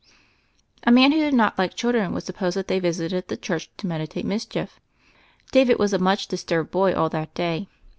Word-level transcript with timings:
A 0.83 0.89
man 0.91 1.11
who 1.11 1.19
did 1.19 1.35
not 1.35 1.59
like 1.59 1.75
children 1.75 2.11
would 2.13 2.23
suppose 2.23 2.55
that 2.55 2.67
they 2.67 2.79
visited 2.79 3.27
the 3.27 3.37
church 3.37 3.69
to 3.77 3.85
meditate 3.85 4.25
mischief. 4.25 4.79
David 5.51 5.77
was 5.77 5.93
a 5.93 5.99
much 5.99 6.25
disturbed 6.27 6.71
boy 6.71 6.95
all 6.95 7.09
that 7.09 7.35
day. 7.35 7.67